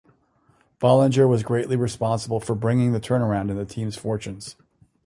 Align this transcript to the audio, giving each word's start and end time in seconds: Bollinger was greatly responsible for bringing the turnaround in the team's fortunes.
Bollinger 0.79 1.29
was 1.29 1.43
greatly 1.43 1.75
responsible 1.75 2.39
for 2.39 2.55
bringing 2.55 2.91
the 2.91 2.99
turnaround 2.99 3.51
in 3.51 3.57
the 3.57 3.65
team's 3.65 3.95
fortunes. 3.97 4.55